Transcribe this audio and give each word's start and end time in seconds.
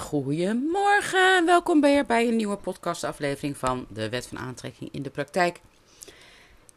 Goedemorgen, 0.00 1.46
welkom 1.46 1.80
weer 1.80 2.06
bij 2.06 2.28
een 2.28 2.36
nieuwe 2.36 2.56
podcastaflevering 2.56 3.56
van 3.56 3.86
de 3.88 4.08
Wet 4.08 4.26
van 4.26 4.38
Aantrekking 4.38 4.92
in 4.92 5.02
de 5.02 5.10
Praktijk. 5.10 5.60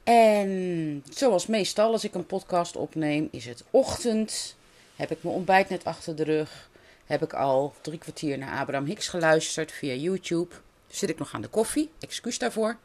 En 0.04 1.04
zoals 1.10 1.48
meestal 1.48 1.92
als 1.92 2.04
ik 2.04 2.14
een 2.14 2.26
podcast 2.26 2.76
opneem, 2.76 3.28
is 3.32 3.46
het 3.46 3.64
ochtend. 3.70 4.56
Heb 4.96 5.12
ik 5.12 5.24
mijn 5.24 5.36
ontbijt 5.36 5.70
net 5.70 5.86
achter 5.86 6.16
de 6.16 6.24
rug. 6.24 6.70
Heb 7.06 7.24
ik 7.24 7.34
al 7.34 7.74
drie 7.82 7.98
kwartier 7.98 8.38
naar 8.38 8.60
Abraham 8.60 8.86
Hicks 8.86 9.08
geluisterd 9.08 9.72
via 9.72 9.94
YouTube. 9.94 10.56
Zit 10.88 11.10
ik 11.10 11.20
nog 11.20 11.34
aan 11.34 11.42
de 11.42 11.48
koffie, 11.48 11.90
excuus 12.00 12.38
daarvoor. 12.38 12.78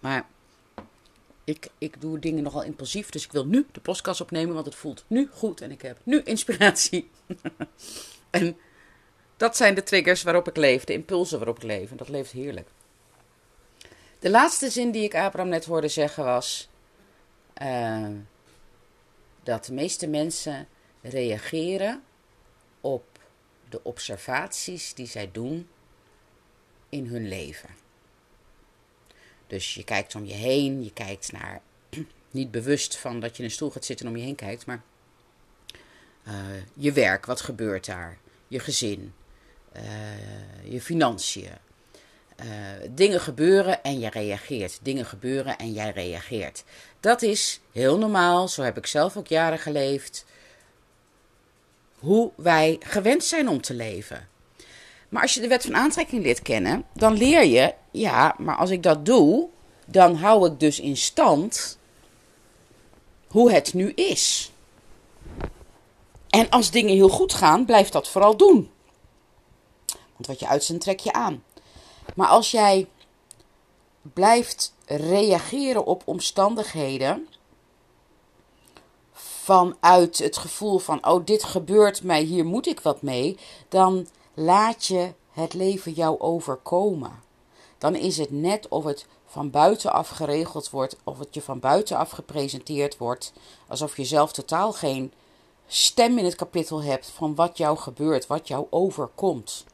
Maar 0.00 0.26
ik, 1.44 1.68
ik 1.78 2.00
doe 2.00 2.18
dingen 2.18 2.42
nogal 2.42 2.62
impulsief, 2.62 3.10
dus 3.10 3.24
ik 3.24 3.32
wil 3.32 3.46
nu 3.46 3.66
de 3.72 3.80
podcast 3.80 4.20
opnemen, 4.20 4.54
want 4.54 4.66
het 4.66 4.74
voelt 4.74 5.04
nu 5.06 5.28
goed 5.32 5.60
en 5.60 5.70
ik 5.70 5.82
heb 5.82 5.98
nu 6.02 6.22
inspiratie. 6.22 7.10
en 8.30 8.56
dat 9.36 9.56
zijn 9.56 9.74
de 9.74 9.82
triggers 9.82 10.22
waarop 10.22 10.48
ik 10.48 10.56
leef, 10.56 10.84
de 10.84 10.92
impulsen 10.92 11.38
waarop 11.38 11.56
ik 11.56 11.62
leef. 11.62 11.90
En 11.90 11.96
dat 11.96 12.08
leeft 12.08 12.30
heerlijk. 12.30 12.68
De 14.18 14.30
laatste 14.30 14.70
zin 14.70 14.90
die 14.90 15.02
ik 15.02 15.14
Abraham 15.14 15.50
net 15.50 15.64
hoorde 15.64 15.88
zeggen 15.88 16.24
was 16.24 16.68
uh, 17.62 18.08
dat 19.42 19.64
de 19.64 19.72
meeste 19.72 20.06
mensen 20.06 20.68
reageren 21.00 22.02
op 22.80 23.04
de 23.68 23.84
observaties 23.84 24.94
die 24.94 25.06
zij 25.06 25.30
doen 25.32 25.68
in 26.88 27.06
hun 27.06 27.28
leven. 27.28 27.68
Dus 29.52 29.74
je 29.74 29.84
kijkt 29.84 30.14
om 30.14 30.24
je 30.24 30.34
heen, 30.34 30.84
je 30.84 30.92
kijkt 30.92 31.32
naar, 31.32 31.60
niet 32.30 32.50
bewust 32.50 32.96
van 32.96 33.20
dat 33.20 33.30
je 33.30 33.38
in 33.38 33.44
een 33.44 33.54
stoel 33.54 33.70
gaat 33.70 33.84
zitten 33.84 34.06
en 34.06 34.12
om 34.12 34.18
je 34.18 34.24
heen 34.24 34.34
kijkt, 34.34 34.66
maar 34.66 34.82
uh, 36.28 36.34
je 36.74 36.92
werk, 36.92 37.26
wat 37.26 37.40
gebeurt 37.40 37.86
daar? 37.86 38.18
Je 38.48 38.58
gezin, 38.58 39.14
uh, 39.76 40.72
je 40.72 40.80
financiën. 40.80 41.50
Uh, 42.44 42.46
dingen 42.90 43.20
gebeuren 43.20 43.82
en 43.82 44.00
je 44.00 44.10
reageert. 44.10 44.78
Dingen 44.82 45.06
gebeuren 45.06 45.58
en 45.58 45.72
jij 45.72 45.90
reageert. 45.90 46.64
Dat 47.00 47.22
is 47.22 47.60
heel 47.72 47.98
normaal, 47.98 48.48
zo 48.48 48.62
heb 48.62 48.76
ik 48.76 48.86
zelf 48.86 49.16
ook 49.16 49.26
jaren 49.26 49.58
geleefd. 49.58 50.24
Hoe 51.98 52.32
wij 52.36 52.76
gewend 52.80 53.24
zijn 53.24 53.48
om 53.48 53.60
te 53.60 53.74
leven. 53.74 54.28
Maar 55.12 55.22
als 55.22 55.34
je 55.34 55.40
de 55.40 55.48
wet 55.48 55.62
van 55.62 55.76
aantrekking 55.76 56.22
leert 56.22 56.42
kennen, 56.42 56.84
dan 56.94 57.12
leer 57.12 57.44
je, 57.44 57.74
ja, 57.90 58.34
maar 58.38 58.56
als 58.56 58.70
ik 58.70 58.82
dat 58.82 59.06
doe, 59.06 59.48
dan 59.86 60.14
hou 60.14 60.46
ik 60.46 60.60
dus 60.60 60.80
in 60.80 60.96
stand 60.96 61.78
hoe 63.26 63.52
het 63.52 63.74
nu 63.74 63.90
is. 63.90 64.52
En 66.28 66.48
als 66.48 66.70
dingen 66.70 66.94
heel 66.94 67.08
goed 67.08 67.34
gaan, 67.34 67.64
blijf 67.64 67.88
dat 67.88 68.08
vooral 68.08 68.36
doen. 68.36 68.70
Want 70.12 70.26
wat 70.26 70.40
je 70.40 70.48
uitzendt, 70.48 70.82
trek 70.82 71.00
je 71.00 71.12
aan. 71.12 71.44
Maar 72.14 72.28
als 72.28 72.50
jij 72.50 72.88
blijft 74.02 74.74
reageren 74.86 75.84
op 75.84 76.02
omstandigheden 76.04 77.28
vanuit 79.12 80.18
het 80.18 80.36
gevoel 80.36 80.78
van, 80.78 81.06
oh, 81.06 81.26
dit 81.26 81.44
gebeurt 81.44 82.02
mij, 82.02 82.22
hier 82.22 82.44
moet 82.44 82.66
ik 82.66 82.80
wat 82.80 83.02
mee, 83.02 83.38
dan 83.68 84.06
laat 84.34 84.86
je 84.86 85.14
het 85.30 85.54
leven 85.54 85.92
jou 85.92 86.20
overkomen. 86.20 87.22
Dan 87.78 87.94
is 87.94 88.18
het 88.18 88.30
net 88.30 88.68
of 88.68 88.84
het 88.84 89.06
van 89.26 89.50
buitenaf 89.50 90.08
geregeld 90.08 90.70
wordt, 90.70 90.96
of 91.04 91.18
het 91.18 91.34
je 91.34 91.42
van 91.42 91.60
buitenaf 91.60 92.10
gepresenteerd 92.10 92.98
wordt, 92.98 93.32
alsof 93.68 93.96
je 93.96 94.04
zelf 94.04 94.32
totaal 94.32 94.72
geen 94.72 95.12
stem 95.66 96.18
in 96.18 96.24
het 96.24 96.34
kapitel 96.34 96.82
hebt 96.82 97.06
van 97.06 97.34
wat 97.34 97.56
jou 97.56 97.78
gebeurt, 97.78 98.26
wat 98.26 98.48
jou 98.48 98.66
overkomt. 98.70 99.64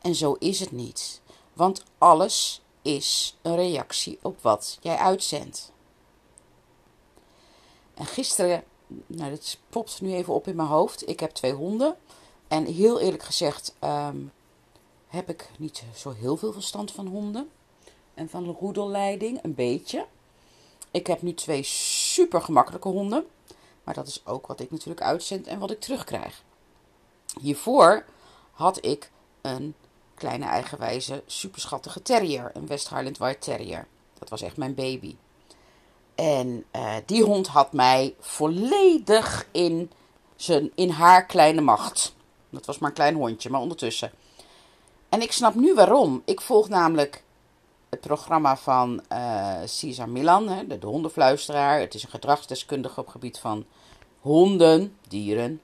En 0.00 0.14
zo 0.14 0.36
is 0.38 0.60
het 0.60 0.72
niet, 0.72 1.20
want 1.52 1.84
alles 1.98 2.62
is 2.82 3.36
een 3.42 3.56
reactie 3.56 4.18
op 4.22 4.42
wat 4.42 4.78
jij 4.80 4.96
uitzendt. 4.96 5.72
En 7.94 8.06
gisteren, 8.06 8.64
nou, 9.06 9.30
dit 9.30 9.58
popt 9.68 10.00
nu 10.00 10.14
even 10.14 10.34
op 10.34 10.46
in 10.46 10.56
mijn 10.56 10.68
hoofd. 10.68 11.08
Ik 11.08 11.20
heb 11.20 11.30
twee 11.30 11.52
honden. 11.52 11.96
En 12.50 12.64
heel 12.64 13.00
eerlijk 13.00 13.22
gezegd 13.22 13.74
um, 13.84 14.32
heb 15.08 15.28
ik 15.28 15.50
niet 15.58 15.82
zo 15.94 16.12
heel 16.12 16.36
veel 16.36 16.52
verstand 16.52 16.92
van 16.92 17.06
honden. 17.06 17.50
En 18.14 18.28
van 18.28 18.56
roedelleiding, 18.60 19.38
een 19.42 19.54
beetje. 19.54 20.06
Ik 20.90 21.06
heb 21.06 21.22
nu 21.22 21.34
twee 21.34 21.62
super 21.62 22.42
gemakkelijke 22.42 22.88
honden. 22.88 23.26
Maar 23.84 23.94
dat 23.94 24.06
is 24.06 24.26
ook 24.26 24.46
wat 24.46 24.60
ik 24.60 24.70
natuurlijk 24.70 25.02
uitzend 25.02 25.46
en 25.46 25.58
wat 25.58 25.70
ik 25.70 25.80
terugkrijg. 25.80 26.42
Hiervoor 27.40 28.04
had 28.52 28.84
ik 28.84 29.10
een 29.40 29.74
kleine 30.14 30.44
eigenwijze 30.44 31.22
superschattige 31.26 32.02
terrier. 32.02 32.50
Een 32.54 32.66
West 32.66 32.88
Highland 32.88 33.18
White 33.18 33.38
Terrier. 33.38 33.86
Dat 34.18 34.28
was 34.28 34.42
echt 34.42 34.56
mijn 34.56 34.74
baby. 34.74 35.16
En 36.14 36.64
uh, 36.76 36.94
die 37.06 37.22
hond 37.22 37.46
had 37.46 37.72
mij 37.72 38.14
volledig 38.20 39.46
in, 39.50 39.90
zijn, 40.36 40.72
in 40.74 40.90
haar 40.90 41.26
kleine 41.26 41.60
macht. 41.60 42.18
Dat 42.50 42.66
was 42.66 42.78
maar 42.78 42.88
een 42.88 42.94
klein 42.94 43.14
hondje, 43.14 43.50
maar 43.50 43.60
ondertussen. 43.60 44.12
En 45.08 45.22
ik 45.22 45.32
snap 45.32 45.54
nu 45.54 45.74
waarom. 45.74 46.22
Ik 46.24 46.40
volg 46.40 46.68
namelijk 46.68 47.22
het 47.88 48.00
programma 48.00 48.56
van 48.56 49.02
uh, 49.12 49.54
Cesar 49.64 50.08
Milan, 50.08 50.48
hè, 50.48 50.66
de, 50.66 50.78
de 50.78 50.86
hondenfluisteraar. 50.86 51.80
Het 51.80 51.94
is 51.94 52.02
een 52.02 52.10
gedragsdeskundige 52.10 53.00
op 53.00 53.08
gebied 53.08 53.38
van 53.38 53.64
honden, 54.20 54.96
dieren. 55.08 55.60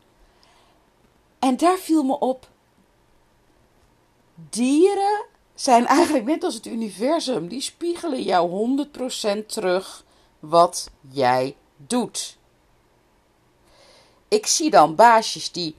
En 1.38 1.56
daar 1.56 1.78
viel 1.78 2.02
me 2.02 2.18
op. 2.18 2.48
Dieren 4.34 5.24
zijn 5.54 5.86
eigenlijk 5.86 6.24
net 6.24 6.44
als 6.44 6.54
het 6.54 6.66
universum. 6.66 7.48
Die 7.48 7.60
spiegelen 7.60 8.22
jou 8.22 8.86
100% 9.42 9.46
terug 9.46 10.04
wat 10.38 10.90
jij 11.10 11.56
doet. 11.76 12.36
Ik 14.28 14.46
zie 14.46 14.70
dan 14.70 14.94
baasjes 14.94 15.52
die 15.52 15.76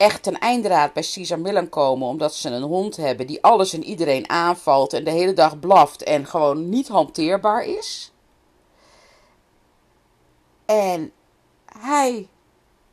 echt 0.00 0.22
ten 0.22 0.38
eindraad 0.38 0.92
bij 0.92 1.02
Caesar 1.12 1.38
Millen 1.38 1.68
komen 1.68 2.08
omdat 2.08 2.34
ze 2.34 2.50
een 2.50 2.62
hond 2.62 2.96
hebben 2.96 3.26
die 3.26 3.42
alles 3.42 3.72
en 3.72 3.84
iedereen 3.84 4.30
aanvalt 4.30 4.92
en 4.92 5.04
de 5.04 5.10
hele 5.10 5.32
dag 5.32 5.58
blaft 5.58 6.02
en 6.02 6.26
gewoon 6.26 6.68
niet 6.68 6.88
hanteerbaar 6.88 7.64
is. 7.64 8.12
En 10.64 11.12
hij 11.78 12.28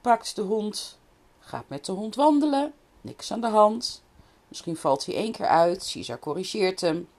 pakt 0.02 0.36
de 0.36 0.42
hond, 0.42 1.00
gaat 1.40 1.64
met 1.68 1.86
de 1.86 1.92
hond 1.92 2.16
wandelen, 2.16 2.74
niks 3.02 3.32
aan 3.32 3.42
de 3.42 3.48
hand. 3.48 4.04
Misschien 4.48 4.78
valt 4.78 5.06
hij 5.06 5.16
één 5.16 5.32
keer 5.32 5.48
uit, 5.48 5.90
Caesar 5.94 6.20
corrigeert 6.20 6.82
hem. 6.82 7.10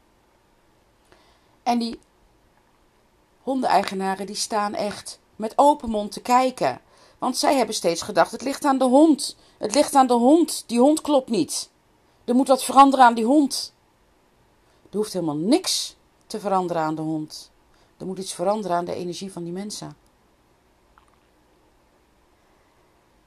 En 1.62 1.78
die 1.78 1.98
hondeneigenaren 3.42 4.26
die 4.26 4.36
staan 4.36 4.74
echt 4.74 5.20
met 5.36 5.52
open 5.56 5.90
mond 5.90 6.12
te 6.12 6.20
kijken. 6.20 6.80
Want 7.18 7.36
zij 7.36 7.56
hebben 7.56 7.74
steeds 7.74 8.02
gedacht: 8.02 8.32
het 8.32 8.42
ligt 8.42 8.64
aan 8.64 8.78
de 8.78 8.84
hond. 8.84 9.36
Het 9.58 9.74
ligt 9.74 9.94
aan 9.94 10.06
de 10.06 10.14
hond. 10.14 10.64
Die 10.66 10.80
hond 10.80 11.00
klopt 11.00 11.30
niet. 11.30 11.70
Er 12.24 12.34
moet 12.34 12.48
wat 12.48 12.64
veranderen 12.64 13.04
aan 13.04 13.14
die 13.14 13.24
hond. 13.24 13.72
Er 14.90 14.96
hoeft 14.96 15.12
helemaal 15.12 15.36
niks 15.36 15.96
te 16.26 16.40
veranderen 16.40 16.82
aan 16.82 16.94
de 16.94 17.02
hond. 17.02 17.50
Er 17.96 18.06
moet 18.06 18.18
iets 18.18 18.32
veranderen 18.32 18.76
aan 18.76 18.84
de 18.84 18.94
energie 18.94 19.32
van 19.32 19.44
die 19.44 19.52
mensen. 19.52 19.96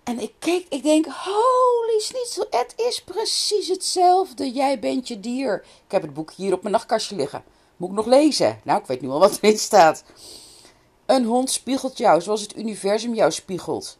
En 0.03 0.19
ik 0.19 0.33
keek, 0.39 0.65
ik 0.69 0.83
denk, 0.83 1.05
holy 1.05 1.99
schnitzel, 1.99 2.45
het 2.49 2.73
is 2.75 3.03
precies 3.03 3.67
hetzelfde. 3.67 4.51
Jij 4.51 4.79
bent 4.79 5.07
je 5.07 5.19
dier. 5.19 5.65
Ik 5.85 5.91
heb 5.91 6.01
het 6.01 6.13
boek 6.13 6.31
hier 6.31 6.53
op 6.53 6.61
mijn 6.61 6.73
nachtkastje 6.73 7.15
liggen. 7.15 7.43
Moet 7.77 7.89
ik 7.89 7.95
nog 7.95 8.05
lezen? 8.05 8.59
Nou, 8.63 8.79
ik 8.79 8.85
weet 8.85 9.01
nu 9.01 9.09
al 9.09 9.19
wat 9.19 9.37
erin 9.41 9.57
staat. 9.57 10.03
Een 11.11 11.25
hond 11.25 11.51
spiegelt 11.51 11.97
jou 11.97 12.21
zoals 12.21 12.41
het 12.41 12.57
universum 12.57 13.13
jou 13.13 13.31
spiegelt. 13.31 13.97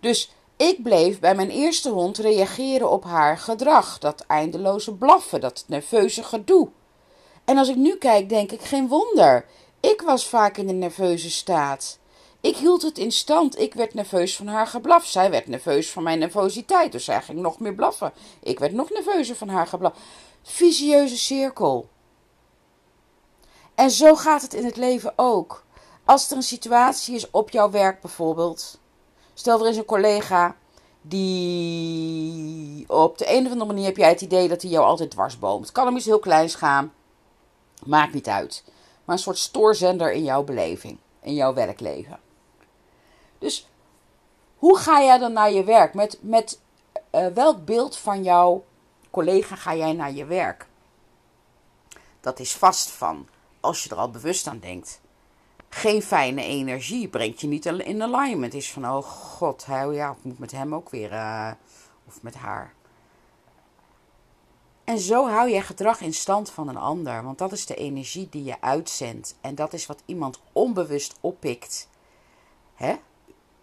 Dus 0.00 0.32
ik 0.56 0.82
bleef 0.82 1.20
bij 1.20 1.34
mijn 1.34 1.50
eerste 1.50 1.90
hond 1.90 2.18
reageren 2.18 2.90
op 2.90 3.04
haar 3.04 3.38
gedrag, 3.38 3.98
dat 3.98 4.24
eindeloze 4.26 4.94
blaffen, 4.94 5.40
dat 5.40 5.64
nerveuze 5.66 6.22
gedoe. 6.22 6.68
En 7.44 7.58
als 7.58 7.68
ik 7.68 7.76
nu 7.76 7.96
kijk, 7.96 8.28
denk 8.28 8.52
ik 8.52 8.60
geen 8.60 8.88
wonder. 8.88 9.46
Ik 9.80 10.02
was 10.02 10.26
vaak 10.26 10.56
in 10.56 10.68
een 10.68 10.78
nerveuze 10.78 11.30
staat. 11.30 11.98
Ik 12.40 12.56
hield 12.56 12.82
het 12.82 12.98
in 12.98 13.12
stand. 13.12 13.58
Ik 13.58 13.74
werd 13.74 13.94
nerveus 13.94 14.36
van 14.36 14.46
haar 14.46 14.66
geblaf. 14.66 15.06
Zij 15.06 15.30
werd 15.30 15.46
nerveus 15.46 15.90
van 15.90 16.02
mijn 16.02 16.18
nervositeit, 16.18 16.92
dus 16.92 17.04
zij 17.04 17.22
ging 17.22 17.38
nog 17.38 17.58
meer 17.58 17.74
blaffen. 17.74 18.12
Ik 18.42 18.58
werd 18.58 18.72
nog 18.72 18.90
nerveuzer 18.90 19.36
van 19.36 19.48
haar 19.48 19.66
geblaf. 19.66 19.92
Visieuze 20.42 21.18
cirkel. 21.18 21.88
En 23.74 23.90
zo 23.90 24.14
gaat 24.14 24.42
het 24.42 24.54
in 24.54 24.64
het 24.64 24.76
leven 24.76 25.12
ook. 25.16 25.63
Als 26.04 26.30
er 26.30 26.36
een 26.36 26.42
situatie 26.42 27.14
is 27.14 27.30
op 27.30 27.50
jouw 27.50 27.70
werk 27.70 28.00
bijvoorbeeld. 28.00 28.80
Stel 29.34 29.60
er 29.60 29.70
is 29.70 29.76
een 29.76 29.84
collega 29.84 30.56
die 31.02 32.88
op 32.88 33.18
de 33.18 33.32
een 33.32 33.44
of 33.44 33.52
andere 33.52 33.72
manier 33.72 33.84
heb 33.84 33.96
jij 33.96 34.08
het 34.08 34.20
idee 34.20 34.48
dat 34.48 34.62
hij 34.62 34.70
jou 34.70 34.84
altijd 34.84 35.10
dwarsboomt. 35.10 35.72
Kan 35.72 35.86
hem 35.86 35.96
iets 35.96 36.04
heel 36.04 36.18
kleins 36.18 36.54
gaan. 36.54 36.92
Maakt 37.84 38.14
niet 38.14 38.28
uit. 38.28 38.64
Maar 39.04 39.16
een 39.16 39.22
soort 39.22 39.38
stoorzender 39.38 40.12
in 40.12 40.24
jouw 40.24 40.42
beleving. 40.42 40.98
In 41.20 41.34
jouw 41.34 41.54
werkleven. 41.54 42.20
Dus 43.38 43.68
hoe 44.56 44.78
ga 44.78 45.02
jij 45.02 45.18
dan 45.18 45.32
naar 45.32 45.52
je 45.52 45.64
werk? 45.64 45.94
Met, 45.94 46.18
met 46.20 46.60
eh, 47.10 47.26
welk 47.26 47.64
beeld 47.64 47.96
van 47.96 48.22
jouw 48.22 48.64
collega 49.10 49.56
ga 49.56 49.74
jij 49.74 49.92
naar 49.92 50.12
je 50.12 50.24
werk? 50.24 50.66
Dat 52.20 52.38
is 52.38 52.54
vast 52.54 52.90
van, 52.90 53.28
als 53.60 53.82
je 53.82 53.90
er 53.90 53.96
al 53.96 54.10
bewust 54.10 54.46
aan 54.46 54.58
denkt. 54.58 55.00
Geen 55.74 56.02
fijne 56.02 56.42
energie 56.42 57.08
brengt 57.08 57.40
je 57.40 57.46
niet 57.46 57.66
in 57.66 58.02
alignment. 58.02 58.54
Is 58.54 58.72
van, 58.72 58.84
oh 58.84 59.02
god, 59.02 59.64
ja, 59.68 60.10
ik 60.10 60.24
moet 60.24 60.38
met 60.38 60.50
hem 60.50 60.74
ook 60.74 60.90
weer, 60.90 61.12
uh, 61.12 61.50
of 62.06 62.22
met 62.22 62.34
haar. 62.34 62.72
En 64.84 64.98
zo 64.98 65.28
hou 65.28 65.48
je 65.48 65.60
gedrag 65.60 66.00
in 66.00 66.14
stand 66.14 66.50
van 66.50 66.68
een 66.68 66.76
ander, 66.76 67.22
want 67.22 67.38
dat 67.38 67.52
is 67.52 67.66
de 67.66 67.74
energie 67.74 68.28
die 68.30 68.44
je 68.44 68.60
uitzendt. 68.60 69.36
En 69.40 69.54
dat 69.54 69.72
is 69.72 69.86
wat 69.86 70.02
iemand 70.04 70.40
onbewust 70.52 71.14
oppikt. 71.20 71.88
Hè? 72.74 72.94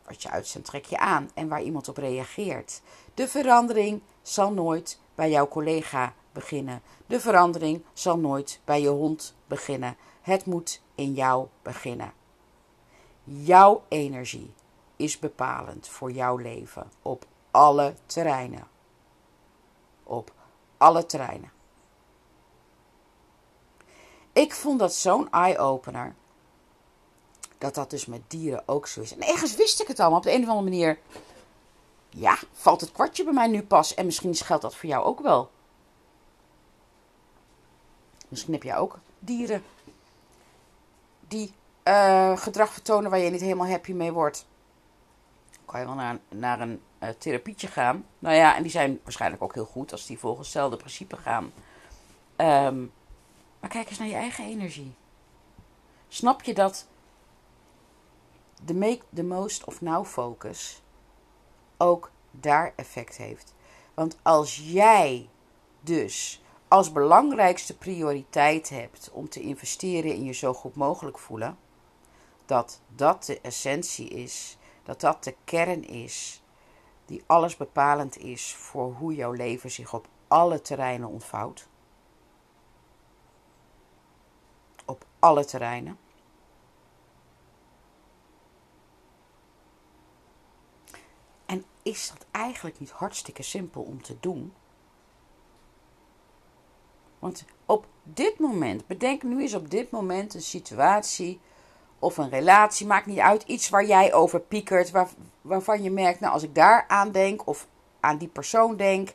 Wat 0.05 0.21
je 0.21 0.29
uitzendt, 0.29 0.67
trek 0.67 0.85
je 0.85 0.97
aan 0.97 1.29
en 1.33 1.47
waar 1.47 1.61
iemand 1.61 1.87
op 1.87 1.97
reageert. 1.97 2.81
De 3.13 3.27
verandering 3.27 4.01
zal 4.21 4.51
nooit 4.51 4.99
bij 5.15 5.29
jouw 5.29 5.47
collega 5.47 6.13
beginnen. 6.31 6.81
De 7.07 7.19
verandering 7.19 7.83
zal 7.93 8.17
nooit 8.17 8.59
bij 8.65 8.81
je 8.81 8.89
hond 8.89 9.35
beginnen. 9.47 9.97
Het 10.21 10.45
moet 10.45 10.81
in 11.01 11.13
jou 11.13 11.47
beginnen. 11.61 12.13
Jouw 13.23 13.83
energie 13.87 14.53
is 14.95 15.19
bepalend 15.19 15.87
voor 15.87 16.11
jouw 16.11 16.37
leven 16.37 16.91
op 17.01 17.25
alle 17.51 17.93
terreinen. 18.05 18.67
Op 20.03 20.31
alle 20.77 21.05
terreinen. 21.05 21.51
Ik 24.33 24.53
vond 24.53 24.79
dat 24.79 24.93
zo'n 24.93 25.31
eye-opener. 25.31 26.15
Dat 27.57 27.75
dat 27.75 27.89
dus 27.89 28.05
met 28.05 28.21
dieren 28.27 28.63
ook 28.65 28.87
zo 28.87 29.01
is. 29.01 29.13
En 29.13 29.27
ergens 29.27 29.55
wist 29.55 29.81
ik 29.81 29.87
het 29.87 29.99
al, 29.99 30.09
maar 30.09 30.17
op 30.17 30.23
de 30.23 30.33
een 30.33 30.43
of 30.43 30.49
andere 30.49 30.69
manier. 30.69 30.99
Ja, 32.09 32.37
valt 32.51 32.81
het 32.81 32.91
kwartje 32.91 33.23
bij 33.23 33.33
mij 33.33 33.47
nu 33.47 33.63
pas. 33.63 33.93
En 33.93 34.05
misschien 34.05 34.35
geldt 34.35 34.61
dat 34.61 34.75
voor 34.75 34.89
jou 34.89 35.03
ook 35.03 35.19
wel. 35.19 35.51
Misschien 38.27 38.53
heb 38.53 38.63
jij 38.63 38.77
ook 38.77 38.99
dieren 39.19 39.63
die 41.31 41.53
uh, 41.83 42.37
gedrag 42.37 42.73
vertonen 42.73 43.09
waar 43.11 43.19
je 43.19 43.29
niet 43.29 43.41
helemaal 43.41 43.67
happy 43.67 43.91
mee 43.91 44.11
wordt. 44.11 44.45
Kan 45.65 45.79
je 45.79 45.85
wel 45.85 45.95
naar, 45.95 46.19
naar 46.29 46.59
een 46.59 46.81
uh, 46.99 47.09
therapietje 47.09 47.67
gaan. 47.67 48.05
Nou 48.19 48.35
ja, 48.35 48.55
en 48.55 48.61
die 48.61 48.71
zijn 48.71 48.99
waarschijnlijk 49.03 49.43
ook 49.43 49.53
heel 49.53 49.65
goed 49.65 49.91
als 49.91 50.05
die 50.05 50.19
volgens 50.19 50.47
hetzelfde 50.47 50.77
principe 50.77 51.17
gaan. 51.17 51.43
Um, 52.37 52.91
maar 53.59 53.69
kijk 53.69 53.89
eens 53.89 53.97
naar 53.97 54.07
je 54.07 54.15
eigen 54.15 54.45
energie. 54.45 54.93
Snap 56.07 56.43
je 56.43 56.53
dat 56.53 56.87
de 58.65 58.73
make 58.73 59.01
the 59.13 59.23
most 59.23 59.63
of 59.63 59.81
now 59.81 60.05
focus 60.05 60.81
ook 61.77 62.11
daar 62.31 62.73
effect 62.75 63.17
heeft? 63.17 63.53
Want 63.93 64.17
als 64.21 64.57
jij 64.63 65.29
dus 65.81 66.40
als 66.71 66.91
belangrijkste 66.91 67.77
prioriteit 67.77 68.69
hebt 68.69 69.09
om 69.11 69.29
te 69.29 69.41
investeren 69.41 70.13
in 70.13 70.23
je 70.23 70.31
zo 70.31 70.53
goed 70.53 70.75
mogelijk 70.75 71.19
voelen, 71.19 71.57
dat 72.45 72.81
dat 72.95 73.25
de 73.25 73.41
essentie 73.41 74.09
is, 74.09 74.57
dat 74.83 75.01
dat 75.01 75.23
de 75.23 75.35
kern 75.43 75.87
is, 75.87 76.43
die 77.05 77.23
alles 77.25 77.57
bepalend 77.57 78.17
is 78.17 78.55
voor 78.55 78.93
hoe 78.93 79.15
jouw 79.15 79.31
leven 79.31 79.71
zich 79.71 79.93
op 79.93 80.07
alle 80.27 80.61
terreinen 80.61 81.07
ontvouwt. 81.07 81.67
Op 84.85 85.05
alle 85.19 85.45
terreinen. 85.45 85.97
En 91.45 91.65
is 91.81 92.09
dat 92.09 92.25
eigenlijk 92.31 92.79
niet 92.79 92.91
hartstikke 92.91 93.43
simpel 93.43 93.81
om 93.81 94.01
te 94.01 94.17
doen? 94.19 94.53
Want 97.21 97.45
op 97.65 97.85
dit 98.03 98.39
moment, 98.39 98.87
bedenk 98.87 99.23
nu 99.23 99.41
eens 99.41 99.53
op 99.53 99.69
dit 99.69 99.91
moment 99.91 100.33
een 100.33 100.41
situatie 100.41 101.39
of 101.99 102.17
een 102.17 102.29
relatie, 102.29 102.87
maakt 102.87 103.05
niet 103.05 103.19
uit, 103.19 103.43
iets 103.43 103.69
waar 103.69 103.85
jij 103.85 104.13
over 104.13 104.39
piekert, 104.39 104.91
waar, 104.91 105.07
waarvan 105.41 105.83
je 105.83 105.91
merkt, 105.91 106.19
nou 106.19 106.33
als 106.33 106.43
ik 106.43 106.55
daar 106.55 106.85
aan 106.87 107.11
denk 107.11 107.47
of 107.47 107.67
aan 107.99 108.17
die 108.17 108.27
persoon 108.27 108.75
denk, 108.77 109.13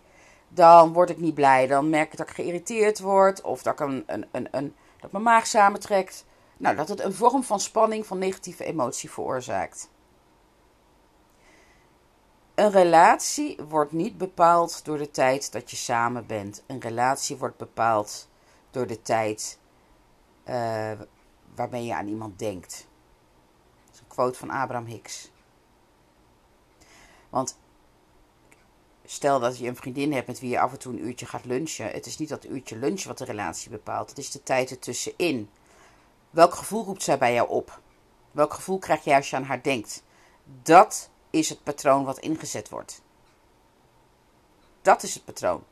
dan 0.49 0.93
word 0.93 1.11
ik 1.11 1.19
niet 1.19 1.35
blij. 1.35 1.67
Dan 1.67 1.91
merk 1.91 2.13
ik 2.13 2.19
dat 2.19 2.29
ik 2.29 2.35
geïrriteerd 2.35 3.01
word 3.01 3.41
of 3.41 3.63
dat, 3.63 3.73
ik 3.73 3.81
een, 3.81 4.05
een, 4.07 4.27
een, 4.31 4.49
een, 4.51 4.75
dat 5.01 5.13
mijn 5.13 5.25
maag 5.25 5.47
samentrekt. 5.47 6.25
Nou, 6.57 6.77
dat 6.77 6.89
het 6.89 7.01
een 7.01 7.15
vorm 7.15 7.43
van 7.43 7.61
spanning, 7.61 8.07
van 8.07 8.19
negatieve 8.19 8.65
emotie 8.65 9.11
veroorzaakt. 9.11 9.89
Een 12.57 12.71
relatie 12.71 13.57
wordt 13.69 13.93
niet 13.93 14.19
bepaald 14.19 14.85
door 14.85 14.99
de 14.99 15.11
tijd 15.11 15.53
dat 15.53 15.71
je 15.71 15.77
samen 15.77 16.27
bent. 16.27 16.63
Een 16.67 16.81
relatie 16.81 17.37
wordt 17.37 17.57
bepaald 17.57 18.29
door 18.71 18.87
de 18.87 19.03
tijd 19.03 19.59
uh, 20.49 20.93
waarmee 21.55 21.85
je 21.85 21.95
aan 21.95 22.09
iemand 22.09 22.39
denkt. 22.39 22.87
Dat 23.85 23.95
is 23.95 24.01
een 24.01 24.07
quote 24.07 24.39
van 24.39 24.51
Abraham 24.51 24.87
Hicks. 24.87 25.31
Want 27.29 27.59
stel 29.05 29.41
dat 29.41 29.59
je 29.59 29.69
een 29.69 29.77
vriendin 29.77 30.13
hebt 30.13 30.27
met 30.27 30.41
wie 30.41 30.51
je 30.51 30.61
af 30.61 30.73
en 30.73 30.79
toe 30.79 30.93
een 30.93 31.07
uurtje 31.07 31.27
gaat 31.27 31.45
lunchen. 31.45 31.91
Het 31.91 32.07
is 32.07 32.19
niet 32.19 32.29
dat 32.29 32.45
uurtje 32.45 32.77
lunch 32.77 33.05
wat 33.05 33.19
de 33.19 33.25
relatie 33.25 33.71
bepaalt. 33.71 34.09
Het 34.09 34.19
is 34.19 34.31
de 34.31 34.43
tijd 34.43 34.71
ertussenin. 34.71 35.51
Welk 36.31 36.55
gevoel 36.55 36.85
roept 36.85 37.03
zij 37.03 37.19
bij 37.19 37.35
jou 37.35 37.49
op? 37.49 37.81
Welk 38.31 38.55
gevoel 38.55 38.79
krijg 38.79 39.05
jij 39.05 39.17
als 39.17 39.31
je 39.31 39.37
aan 39.37 39.45
haar 39.45 39.63
denkt? 39.63 40.03
Dat 40.63 41.11
is 41.31 41.49
het 41.49 41.63
patroon 41.63 42.05
wat 42.05 42.19
ingezet 42.19 42.69
wordt. 42.69 43.03
Dat 44.83 45.03
is 45.03 45.15
het 45.15 45.25
patroon. 45.25 45.65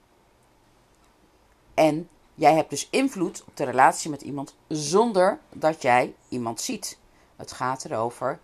En 1.74 2.08
jij 2.34 2.54
hebt 2.54 2.70
dus 2.70 2.88
invloed 2.90 3.44
op 3.46 3.56
de 3.56 3.64
relatie 3.64 4.10
met 4.10 4.22
iemand 4.22 4.56
zonder 4.68 5.38
dat 5.52 5.82
jij 5.82 6.14
iemand 6.28 6.60
ziet. 6.60 6.98
Het 7.36 7.52
gaat 7.52 7.84
erover 7.84 8.40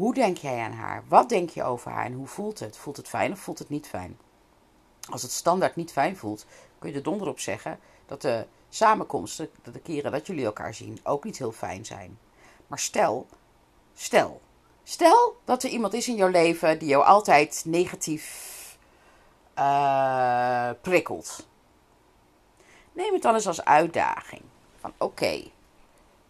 hoe 0.00 0.14
denk 0.14 0.36
jij 0.36 0.60
aan 0.60 0.72
haar? 0.72 1.02
Wat 1.08 1.28
denk 1.28 1.50
je 1.50 1.62
over 1.62 1.90
haar 1.90 2.04
en 2.04 2.12
hoe 2.12 2.26
voelt 2.26 2.58
het? 2.58 2.76
Voelt 2.76 2.96
het 2.96 3.08
fijn 3.08 3.32
of 3.32 3.38
voelt 3.38 3.58
het 3.58 3.68
niet 3.68 3.86
fijn? 3.86 4.18
Als 5.10 5.22
het 5.22 5.30
standaard 5.30 5.76
niet 5.76 5.92
fijn 5.92 6.16
voelt, 6.16 6.46
kun 6.78 6.90
je 6.90 6.96
er 6.96 7.02
donder 7.02 7.28
op 7.28 7.40
zeggen 7.40 7.78
dat 8.06 8.22
de 8.22 8.46
samenkomsten, 8.68 9.50
de 9.72 9.80
keren 9.80 10.12
dat 10.12 10.26
jullie 10.26 10.44
elkaar 10.44 10.74
zien, 10.74 11.00
ook 11.02 11.24
niet 11.24 11.38
heel 11.38 11.52
fijn 11.52 11.84
zijn. 11.84 12.18
Maar 12.66 12.78
stel, 12.78 13.26
stel, 13.94 14.40
Stel 14.90 15.36
dat 15.44 15.62
er 15.62 15.70
iemand 15.70 15.94
is 15.94 16.08
in 16.08 16.14
jouw 16.14 16.28
leven 16.28 16.78
die 16.78 16.88
jou 16.88 17.04
altijd 17.04 17.62
negatief 17.66 18.78
uh, 19.58 20.70
prikkelt. 20.80 21.46
Neem 22.92 23.12
het 23.12 23.22
dan 23.22 23.34
eens 23.34 23.46
als 23.46 23.64
uitdaging. 23.64 24.42
Van 24.80 24.92
oké, 24.98 25.50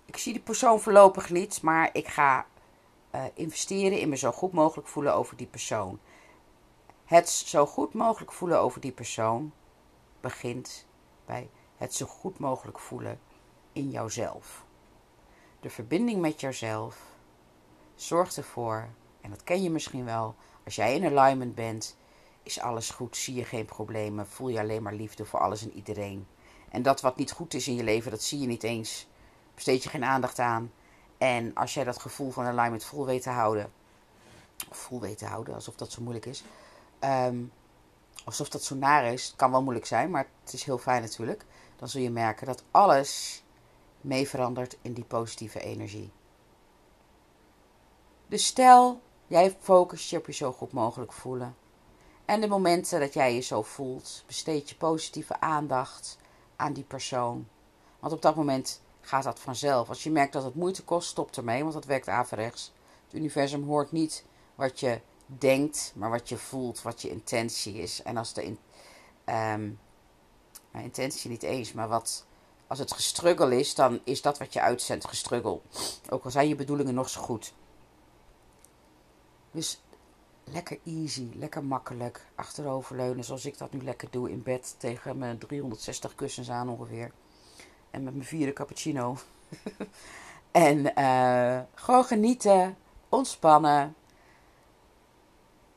ik 0.05 0.17
zie 0.17 0.33
die 0.33 0.43
persoon 0.43 0.81
voorlopig 0.81 1.31
niet, 1.31 1.63
maar 1.63 1.91
ik 1.93 2.09
ga 2.09 2.47
uh, 3.15 3.25
investeren 3.35 3.99
in 3.99 4.09
me 4.09 4.17
zo 4.17 4.33
goed 4.33 4.53
mogelijk 4.53 4.89
voelen 4.89 5.15
over 5.15 5.37
die 5.37 5.47
persoon. 5.47 6.01
Het 7.05 7.29
zo 7.29 7.67
goed 7.67 7.95
mogelijk 7.95 8.33
voelen 8.33 8.59
over 8.59 8.81
die 8.81 8.93
persoon 8.93 9.53
begint 10.21 10.87
bij 11.27 11.49
het 11.77 11.95
zo 11.95 12.07
goed 12.07 12.39
mogelijk 12.39 12.79
voelen 12.79 13.21
in 13.73 13.91
jouzelf. 13.91 14.65
De 15.61 15.71
verbinding 15.71 16.21
met 16.21 16.41
jouzelf 16.41 17.10
Zorg 18.01 18.37
ervoor, 18.37 18.89
en 19.21 19.31
dat 19.31 19.45
ken 19.45 19.63
je 19.63 19.71
misschien 19.71 20.05
wel, 20.05 20.35
als 20.65 20.75
jij 20.75 20.95
in 20.95 21.19
alignment 21.19 21.55
bent, 21.55 21.97
is 22.43 22.61
alles 22.61 22.91
goed, 22.91 23.17
zie 23.17 23.35
je 23.35 23.45
geen 23.45 23.65
problemen, 23.65 24.27
voel 24.27 24.49
je 24.49 24.61
alleen 24.61 24.83
maar 24.83 24.95
liefde 24.95 25.25
voor 25.25 25.41
alles 25.41 25.63
en 25.63 25.73
iedereen. 25.73 26.27
En 26.71 26.83
dat 26.83 27.01
wat 27.01 27.17
niet 27.17 27.33
goed 27.33 27.55
is 27.55 27.69
in 27.69 27.75
je 27.75 27.85
leven, 27.85 28.11
dat 28.11 28.23
zie 28.23 28.41
je 28.41 28.47
niet 28.47 28.63
eens. 28.63 29.07
Besteed 29.55 29.83
je 29.83 29.89
geen 29.89 30.05
aandacht 30.05 30.39
aan. 30.39 30.73
En 31.19 31.55
als 31.55 31.75
jij 31.75 31.85
dat 31.85 31.99
gevoel 31.99 32.31
van 32.31 32.45
alignment 32.45 32.85
vol 32.85 33.07
weet 33.07 33.23
te 33.23 33.31
houden, 33.31 33.73
vol 34.71 35.01
weet 35.01 35.19
te 35.19 35.27
houden, 35.27 35.55
alsof 35.55 35.75
dat 35.75 35.93
zo 35.93 36.03
moeilijk 36.03 36.27
is, 36.27 36.45
um, 37.01 37.53
alsof 38.25 38.49
dat 38.49 38.65
zo 38.65 38.75
naar 38.75 39.13
is, 39.13 39.33
kan 39.37 39.51
wel 39.51 39.63
moeilijk 39.63 39.87
zijn, 39.87 40.11
maar 40.11 40.27
het 40.45 40.53
is 40.53 40.65
heel 40.65 40.79
fijn 40.79 41.03
natuurlijk, 41.03 41.45
dan 41.77 41.89
zul 41.89 42.01
je 42.01 42.11
merken 42.11 42.47
dat 42.47 42.65
alles 42.71 43.43
mee 44.01 44.29
verandert 44.29 44.79
in 44.83 44.93
die 44.93 45.05
positieve 45.05 45.61
energie. 45.61 46.11
Dus 48.31 48.47
stel, 48.47 49.01
jij 49.27 49.57
focust 49.61 50.11
je 50.11 50.17
op 50.17 50.27
je 50.27 50.33
zo 50.33 50.53
goed 50.53 50.73
mogelijk 50.73 51.13
voelen. 51.13 51.57
En 52.25 52.41
de 52.41 52.49
momenten 52.49 53.01
dat 53.01 53.13
jij 53.13 53.35
je 53.35 53.41
zo 53.41 53.63
voelt, 53.63 54.23
besteed 54.27 54.69
je 54.69 54.75
positieve 54.75 55.41
aandacht 55.41 56.19
aan 56.57 56.73
die 56.73 56.85
persoon. 56.85 57.49
Want 57.99 58.13
op 58.13 58.23
dat 58.23 58.37
moment 58.37 58.81
gaat 59.01 59.25
dat 59.25 59.41
vanzelf. 59.41 59.89
Als 59.89 60.03
je 60.03 60.11
merkt 60.11 60.33
dat 60.33 60.45
het 60.45 60.55
moeite 60.55 60.85
kost, 60.85 61.09
stop 61.09 61.37
ermee, 61.37 61.63
want 61.63 61.75
dat 61.75 61.85
werkt 61.85 62.09
averechts. 62.09 62.73
Het 63.05 63.15
universum 63.15 63.65
hoort 63.65 63.93
niet 63.93 64.25
wat 64.55 64.81
je 64.81 65.01
denkt, 65.27 65.93
maar 65.95 66.11
wat 66.11 66.29
je 66.29 66.37
voelt, 66.37 66.83
wat 66.83 67.03
je 67.03 67.11
intentie 67.11 67.75
is. 67.75 68.03
En 68.03 68.17
als 68.17 68.33
de 68.33 68.45
in, 68.45 68.59
um, 69.25 69.79
intentie 70.73 71.31
niet 71.31 71.43
eens, 71.43 71.73
maar 71.73 71.89
wat, 71.89 72.27
als 72.67 72.79
het 72.79 72.93
gestruggel 72.93 73.51
is, 73.51 73.75
dan 73.75 74.01
is 74.05 74.23
dat 74.23 74.39
wat 74.39 74.53
je 74.53 74.61
uitzendt 74.61 75.07
gestruggel. 75.07 75.63
Ook 76.11 76.25
al 76.25 76.31
zijn 76.31 76.49
je 76.49 76.55
bedoelingen 76.55 76.95
nog 76.95 77.09
zo 77.09 77.21
goed. 77.21 77.53
Dus 79.51 79.83
lekker 80.45 80.79
easy, 80.85 81.29
lekker 81.35 81.65
makkelijk. 81.65 82.27
Achteroverleunen 82.35 83.25
zoals 83.25 83.47
ik 83.47 83.59
dat 83.59 83.73
nu 83.73 83.83
lekker 83.83 84.11
doe 84.11 84.31
in 84.31 84.43
bed 84.43 84.75
tegen 84.79 85.19
mijn 85.19 85.39
360 85.39 86.15
kussens 86.15 86.51
aan 86.51 86.69
ongeveer. 86.69 87.13
En 87.91 88.03
met 88.03 88.15
mijn 88.15 88.27
vierde 88.27 88.53
cappuccino. 88.53 89.17
en 90.51 90.93
uh, 90.99 91.61
gewoon 91.75 92.05
genieten, 92.05 92.77
ontspannen. 93.09 93.95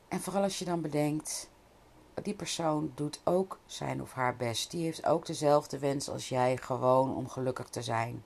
En 0.08 0.20
vooral 0.20 0.42
als 0.42 0.58
je 0.58 0.64
dan 0.64 0.80
bedenkt, 0.80 1.50
die 2.22 2.34
persoon 2.34 2.92
doet 2.94 3.20
ook 3.24 3.58
zijn 3.66 4.02
of 4.02 4.12
haar 4.12 4.36
best. 4.36 4.70
Die 4.70 4.84
heeft 4.84 5.06
ook 5.06 5.26
dezelfde 5.26 5.78
wens 5.78 6.08
als 6.08 6.28
jij, 6.28 6.56
gewoon 6.56 7.16
om 7.16 7.28
gelukkig 7.28 7.68
te 7.68 7.82
zijn. 7.82 8.22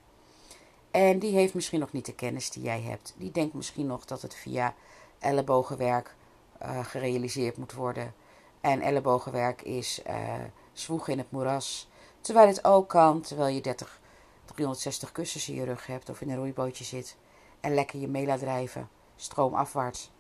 En 0.91 1.19
die 1.19 1.33
heeft 1.33 1.55
misschien 1.55 1.81
nog 1.81 1.93
niet 1.93 2.07
de 2.07 2.15
kennis 2.15 2.51
die 2.51 2.63
jij 2.63 2.81
hebt. 2.81 3.15
Die 3.17 3.31
denkt 3.31 3.55
misschien 3.55 3.87
nog 3.87 4.05
dat 4.05 4.23
het 4.23 4.35
via 4.35 4.75
ellebogenwerk 5.19 6.17
uh, 6.63 6.85
gerealiseerd 6.85 7.57
moet 7.57 7.73
worden. 7.73 8.15
En 8.61 8.81
ellebogenwerk 8.81 9.63
is 9.63 10.03
uh, 10.07 10.35
zwoegen 10.73 11.13
in 11.13 11.19
het 11.19 11.31
moeras. 11.31 11.89
Terwijl 12.21 12.47
het 12.47 12.65
ook 12.65 12.89
kan, 12.89 13.21
terwijl 13.21 13.55
je 13.55 13.61
30, 13.61 14.01
360 14.45 15.13
kussens 15.13 15.49
in 15.49 15.55
je 15.55 15.65
rug 15.65 15.87
hebt 15.87 16.09
of 16.09 16.21
in 16.21 16.31
een 16.31 16.37
roeibootje 16.37 16.85
zit. 16.85 17.17
En 17.61 17.75
lekker 17.75 17.99
je 17.99 18.27
laat 18.27 18.39
drijven, 18.39 18.89
stroomafwaarts. 19.17 20.11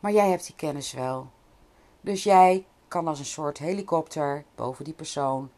Maar 0.00 0.12
jij 0.12 0.30
hebt 0.30 0.46
die 0.46 0.56
kennis 0.56 0.92
wel. 0.92 1.30
Dus 2.00 2.22
jij 2.22 2.66
kan 2.88 3.08
als 3.08 3.18
een 3.18 3.24
soort 3.24 3.58
helikopter 3.58 4.44
boven 4.54 4.84
die 4.84 4.94
persoon 4.94 5.50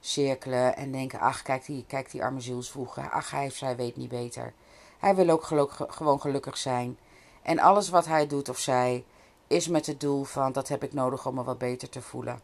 cirkelen 0.00 0.76
en 0.76 0.92
denken: 0.92 1.20
ach, 1.20 1.42
kijk 1.42 1.66
die, 1.66 1.84
kijk 1.86 2.10
die 2.10 2.22
arme 2.22 2.40
zielsvoegen. 2.40 3.10
Ach, 3.10 3.30
hij 3.30 3.46
of 3.46 3.52
zij 3.52 3.76
weet 3.76 3.96
niet 3.96 4.08
beter. 4.08 4.52
Hij 4.98 5.14
wil 5.14 5.28
ook 5.28 5.44
gewoon 5.88 6.20
gelukkig 6.20 6.56
zijn. 6.56 6.98
En 7.42 7.58
alles 7.58 7.88
wat 7.88 8.06
hij 8.06 8.26
doet 8.26 8.48
of 8.48 8.58
zij 8.58 9.04
is 9.46 9.68
met 9.68 9.86
het 9.86 10.00
doel 10.00 10.24
van: 10.24 10.52
dat 10.52 10.68
heb 10.68 10.82
ik 10.82 10.92
nodig 10.92 11.26
om 11.26 11.34
me 11.34 11.44
wat 11.44 11.58
beter 11.58 11.88
te 11.88 12.02
voelen. 12.02 12.42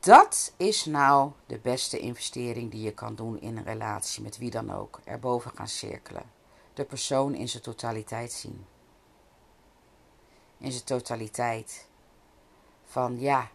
Dat 0.00 0.52
is 0.56 0.84
nou 0.84 1.30
de 1.46 1.58
beste 1.58 1.98
investering 1.98 2.70
die 2.70 2.82
je 2.82 2.92
kan 2.92 3.14
doen 3.14 3.40
in 3.40 3.56
een 3.56 3.64
relatie 3.64 4.22
met 4.22 4.38
wie 4.38 4.50
dan 4.50 4.72
ook. 4.72 5.00
Erboven 5.04 5.50
gaan 5.54 5.68
cirkelen. 5.68 6.30
De 6.74 6.84
persoon 6.84 7.34
in 7.34 7.48
zijn 7.48 7.62
totaliteit 7.62 8.32
zien. 8.32 8.66
In 10.58 10.72
zijn 10.72 10.84
totaliteit. 10.84 11.88
Van 12.84 13.20
ja, 13.20 13.50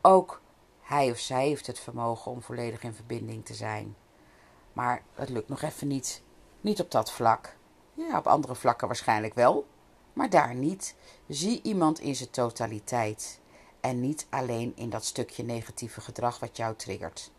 ook 0.00 0.40
hij 0.80 1.10
of 1.10 1.18
zij 1.18 1.46
heeft 1.46 1.66
het 1.66 1.80
vermogen 1.80 2.30
om 2.30 2.42
volledig 2.42 2.82
in 2.82 2.94
verbinding 2.94 3.44
te 3.44 3.54
zijn. 3.54 3.96
Maar 4.72 5.02
het 5.14 5.28
lukt 5.28 5.48
nog 5.48 5.62
even 5.62 5.88
niet. 5.88 6.22
Niet 6.60 6.80
op 6.80 6.90
dat 6.90 7.12
vlak. 7.12 7.56
Ja, 7.94 8.18
op 8.18 8.26
andere 8.26 8.54
vlakken 8.54 8.86
waarschijnlijk 8.86 9.34
wel. 9.34 9.66
Maar 10.12 10.30
daar 10.30 10.54
niet. 10.54 10.94
Zie 11.28 11.62
iemand 11.62 11.98
in 11.98 12.16
zijn 12.16 12.30
totaliteit. 12.30 13.40
En 13.80 14.00
niet 14.00 14.26
alleen 14.30 14.72
in 14.76 14.90
dat 14.90 15.04
stukje 15.04 15.42
negatieve 15.42 16.00
gedrag 16.00 16.38
wat 16.38 16.56
jou 16.56 16.76
triggert. 16.76 17.30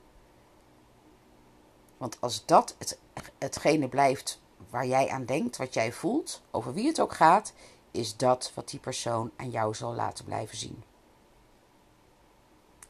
Want 1.97 2.17
als 2.19 2.45
dat 2.45 2.75
het, 2.77 2.99
hetgene 3.37 3.87
blijft 3.87 4.41
waar 4.69 4.85
jij 4.85 5.09
aan 5.09 5.25
denkt, 5.25 5.57
wat 5.57 5.73
jij 5.73 5.91
voelt, 5.91 6.41
over 6.51 6.73
wie 6.73 6.87
het 6.87 7.01
ook 7.01 7.13
gaat, 7.13 7.53
is 7.91 8.17
dat 8.17 8.51
wat 8.55 8.69
die 8.69 8.79
persoon 8.79 9.31
aan 9.35 9.49
jou 9.49 9.73
zal 9.73 9.93
laten 9.93 10.25
blijven 10.25 10.57
zien. 10.57 10.83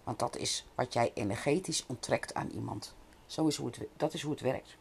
Want 0.03 0.19
dat 0.19 0.35
is 0.35 0.65
wat 0.75 0.93
jij 0.93 1.12
energetisch 1.13 1.85
onttrekt 1.88 2.33
aan 2.33 2.50
iemand. 2.50 2.95
Zo 3.25 3.48
is 3.48 3.56
hoe 3.56 3.68
het, 3.68 3.80
dat 3.98 4.13
is 4.13 4.22
hoe 4.22 4.32
het 4.32 4.42
werkt. 4.42 4.77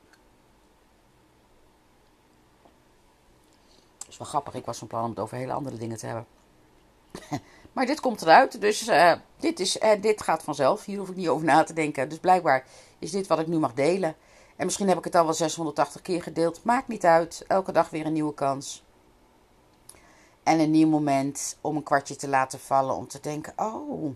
Dat 3.99 4.09
is 4.09 4.17
wel 4.19 4.27
grappig. 4.27 4.55
Ik 4.55 4.65
was 4.65 4.79
van 4.79 4.89
plan 4.89 5.05
om 5.05 5.11
het 5.11 5.19
over 5.19 5.37
hele 5.37 5.53
andere 5.53 5.77
dingen 5.77 5.97
te 5.97 6.07
hebben. 6.07 6.27
maar 7.73 7.87
dit 7.87 8.01
komt 8.01 8.23
eruit. 8.23 8.61
Dus 8.61 8.89
uh, 8.89 9.15
dit, 9.37 9.61
is, 9.61 9.77
uh, 9.77 9.91
dit 10.01 10.23
gaat 10.23 10.43
vanzelf. 10.43 10.85
Hier 10.85 10.99
hoef 10.99 11.09
ik 11.09 11.17
niet 11.17 11.29
over 11.29 11.47
na 11.47 11.63
te 11.63 11.73
denken. 11.73 12.09
Dus 12.09 12.19
blijkbaar 12.19 12.67
is 12.99 13.11
dit 13.11 13.27
wat 13.27 13.39
ik 13.39 13.47
nu 13.47 13.59
mag 13.59 13.75
delen. 13.75 14.17
En 14.57 14.65
misschien 14.65 14.89
heb 14.89 14.99
ik 14.99 15.05
het 15.05 15.15
al 15.15 15.25
wel 15.25 15.35
680 15.35 16.03
keer 16.03 16.23
gedeeld. 16.23 16.65
Maakt 16.65 16.89
niet 16.89 17.05
uit. 17.05 17.45
Elke 17.49 17.73
dag 17.73 17.91
weer 17.91 18.07
een 18.07 18.13
nieuwe 18.13 18.35
kans. 18.35 18.85
En 20.43 20.61
een 20.61 20.71
nieuw 20.71 20.89
moment 20.89 21.59
om 21.61 21.77
een 21.77 21.83
kwartje 21.83 22.17
te 22.17 22.29
laten 22.29 22.61
vallen. 22.61 22.95
Om 22.95 23.09
te 23.09 23.21
denken: 23.21 23.53
oh, 23.57 24.15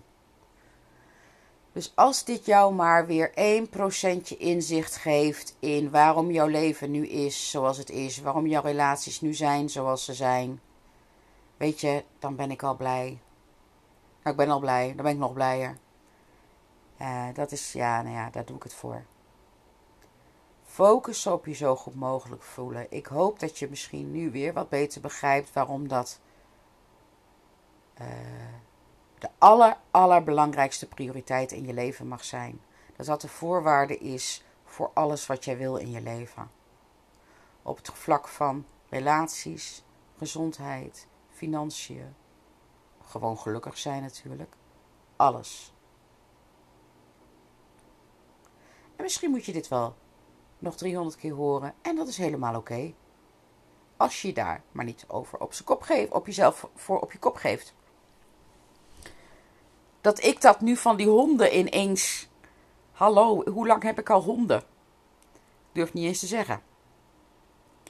dus 1.76 1.92
als 1.95 2.25
dit 2.25 2.47
jou 2.47 2.75
maar 2.75 3.06
weer 3.06 3.30
1% 4.35 4.37
inzicht 4.38 4.97
geeft 4.97 5.56
in 5.59 5.90
waarom 5.90 6.30
jouw 6.30 6.47
leven 6.47 6.90
nu 6.90 7.06
is 7.06 7.50
zoals 7.50 7.78
het 7.78 7.90
is, 7.90 8.21
waarom 8.21 8.47
jouw 8.47 8.62
relaties 8.62 9.21
nu 9.21 9.35
zijn 9.35 9.71
zoals 9.71 10.04
ze 10.04 10.14
zijn, 10.14 10.61
weet 11.56 11.80
je, 11.80 12.04
dan 12.18 12.37
ben 12.37 12.50
ik 12.50 12.62
al 12.62 12.76
blij. 12.76 13.18
Nou, 14.23 14.30
ik 14.30 14.37
ben 14.37 14.50
al 14.50 14.61
blij, 14.61 14.87
dan 14.87 15.04
ben 15.04 15.12
ik 15.12 15.18
nog 15.18 15.33
blijer. 15.33 15.78
Dat 17.35 17.52
is, 17.52 17.73
ja, 17.73 18.02
nou 18.02 18.14
ja, 18.14 18.30
daar 18.30 18.45
doe 18.45 18.56
ik 18.56 18.62
het 18.62 18.75
voor. 18.75 19.04
Focus 20.64 21.26
op 21.26 21.47
je 21.47 21.54
zo 21.54 21.76
goed 21.76 21.95
mogelijk 21.95 22.42
voelen. 22.42 22.87
Ik 22.90 23.06
hoop 23.06 23.40
dat 23.40 23.59
je 23.59 23.68
misschien 23.68 24.12
nu 24.12 24.30
weer 24.30 24.52
wat 24.52 24.68
beter 24.68 25.00
begrijpt 25.00 25.52
waarom 25.52 25.88
dat. 25.88 26.21
Uh, 28.00 28.06
de 29.18 29.28
aller, 29.38 29.76
allerbelangrijkste 29.90 30.87
prioriteit 30.87 31.52
in 31.52 31.66
je 31.66 31.73
leven 31.73 32.08
mag 32.08 32.25
zijn. 32.25 32.61
Dat 32.96 33.06
dat 33.06 33.20
de 33.20 33.28
voorwaarde 33.28 33.99
is 33.99 34.44
voor 34.64 34.90
alles 34.94 35.26
wat 35.26 35.44
jij 35.44 35.56
wil 35.56 35.76
in 35.76 35.90
je 35.90 36.00
leven. 36.00 36.50
Op 37.62 37.76
het 37.76 37.90
vlak 37.90 38.28
van 38.28 38.66
relaties, 38.88 39.85
gezondheid, 40.18 41.08
financiën, 41.28 42.14
gewoon 43.04 43.38
gelukkig 43.38 43.78
zijn 43.78 44.02
natuurlijk. 44.02 44.54
Alles. 45.16 45.75
En 48.96 49.02
misschien 49.02 49.30
moet 49.30 49.44
je 49.44 49.52
dit 49.52 49.68
wel 49.68 49.94
nog 50.58 50.76
300 50.76 51.16
keer 51.16 51.35
horen 51.35 51.75
en 51.82 51.96
dat 51.96 52.08
is 52.08 52.16
helemaal 52.16 52.56
oké. 52.56 52.94
Als 53.96 54.23
je 54.23 54.32
daar 54.32 54.62
maar 54.73 54.85
niet 54.85 55.04
over 55.08 55.38
op, 55.38 55.82
geeft, 55.82 56.12
op 56.12 56.26
jezelf 56.26 56.68
voor 56.75 57.00
op 57.00 57.12
je 57.12 57.18
kop 57.18 57.37
geeft 57.37 57.75
dat 60.06 60.25
ik 60.25 60.40
dat 60.40 60.60
nu 60.60 60.76
van 60.76 60.96
die 60.96 61.08
honden 61.08 61.58
ineens. 61.58 62.28
Hallo, 62.92 63.50
hoe 63.50 63.66
lang 63.66 63.82
heb 63.82 63.98
ik 63.98 64.10
al 64.10 64.22
honden? 64.22 64.62
Durf 65.72 65.92
niet 65.92 66.04
eens 66.04 66.18
te 66.18 66.26
zeggen. 66.26 66.62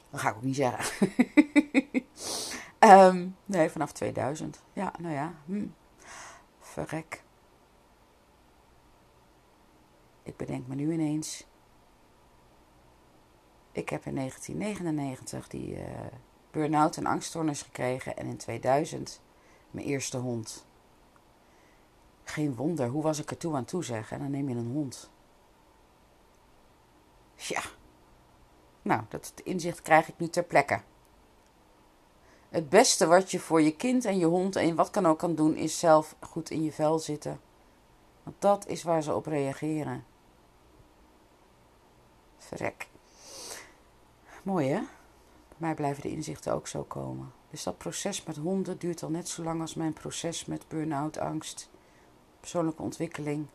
Dat 0.09 0.19
ga 0.19 0.29
ik 0.29 0.35
ook 0.35 0.41
niet 0.41 0.55
zeggen. 0.55 1.09
um, 2.79 3.35
nee, 3.45 3.69
vanaf 3.69 3.91
2000. 3.91 4.63
Ja, 4.73 4.93
nou 4.99 5.13
ja. 5.13 5.33
Hm. 5.45 5.67
Verrek. 6.59 7.23
Ik 10.23 10.37
bedenk 10.37 10.67
me 10.67 10.75
nu 10.75 10.91
ineens. 10.91 11.45
Ik 13.71 13.89
heb 13.89 14.05
in 14.05 14.15
1999 14.15 15.47
die 15.47 15.77
uh, 15.77 15.83
burn-out 16.51 16.97
en 16.97 17.05
angststoornis 17.05 17.61
gekregen. 17.61 18.17
En 18.17 18.25
in 18.25 18.37
2000 18.37 19.21
mijn 19.71 19.85
eerste 19.85 20.17
hond. 20.17 20.66
Geen 22.29 22.55
wonder, 22.55 22.87
hoe 22.87 23.03
was 23.03 23.19
ik 23.19 23.31
er 23.31 23.37
toe 23.37 23.55
aan 23.55 23.65
toe 23.65 23.83
zeg? 23.83 24.11
En 24.11 24.19
dan 24.19 24.31
neem 24.31 24.49
je 24.49 24.55
een 24.55 24.71
hond. 24.71 25.09
Ja. 27.35 27.61
Nou, 28.81 29.01
dat 29.07 29.33
inzicht 29.43 29.81
krijg 29.81 30.07
ik 30.07 30.13
nu 30.17 30.27
ter 30.27 30.43
plekke. 30.43 30.81
Het 32.49 32.69
beste 32.69 33.07
wat 33.07 33.31
je 33.31 33.39
voor 33.39 33.61
je 33.61 33.75
kind 33.75 34.05
en 34.05 34.17
je 34.17 34.25
hond 34.25 34.55
en 34.55 34.75
wat 34.75 34.89
kan 34.89 35.05
ook 35.05 35.19
kan 35.19 35.35
doen, 35.35 35.55
is 35.55 35.79
zelf 35.79 36.15
goed 36.19 36.49
in 36.49 36.63
je 36.63 36.71
vel 36.71 36.99
zitten. 36.99 37.39
Want 38.23 38.35
dat 38.41 38.67
is 38.67 38.83
waar 38.83 39.03
ze 39.03 39.15
op 39.15 39.25
reageren. 39.25 40.05
Verrek. 42.37 42.87
Mooi 44.43 44.67
hè? 44.67 44.79
Bij 45.47 45.57
mij 45.57 45.75
blijven 45.75 46.01
de 46.01 46.09
inzichten 46.09 46.53
ook 46.53 46.67
zo 46.67 46.83
komen. 46.83 47.31
Dus 47.49 47.63
dat 47.63 47.77
proces 47.77 48.23
met 48.23 48.37
honden 48.37 48.77
duurt 48.77 49.03
al 49.03 49.09
net 49.09 49.29
zo 49.29 49.43
lang 49.43 49.61
als 49.61 49.73
mijn 49.73 49.93
proces 49.93 50.45
met 50.45 50.67
burn-out, 50.67 51.17
angst 51.17 51.69
persoonlijke 52.47 52.81
ontwikkeling. 52.81 53.47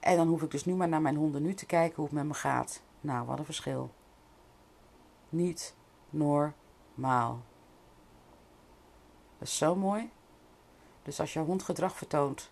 En 0.00 0.16
dan 0.16 0.28
hoef 0.28 0.42
ik 0.42 0.50
dus 0.50 0.64
nu 0.64 0.74
maar 0.74 0.88
naar 0.88 1.00
mijn 1.00 1.16
honden 1.16 1.42
nu 1.42 1.54
te 1.54 1.66
kijken 1.66 1.96
hoe 1.96 2.04
het 2.04 2.14
met 2.14 2.24
me 2.24 2.34
gaat. 2.34 2.80
Nou, 3.00 3.26
wat 3.26 3.38
een 3.38 3.44
verschil. 3.44 3.90
Niet 5.28 5.74
normaal. 6.10 7.40
Dat 9.38 9.48
is 9.48 9.56
zo 9.56 9.74
mooi. 9.74 10.10
Dus 11.02 11.20
als 11.20 11.32
jouw 11.32 11.44
hond 11.44 11.62
gedrag 11.62 11.96
vertoont 11.96 12.50